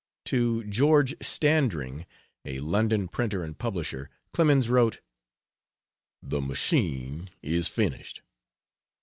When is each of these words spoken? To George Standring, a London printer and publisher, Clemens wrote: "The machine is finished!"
To 0.25 0.63
George 0.63 1.13
Standring, 1.21 2.07
a 2.43 2.57
London 2.57 3.07
printer 3.07 3.43
and 3.43 3.55
publisher, 3.55 4.09
Clemens 4.33 4.67
wrote: 4.67 4.99
"The 6.23 6.41
machine 6.41 7.29
is 7.43 7.67
finished!" 7.67 8.23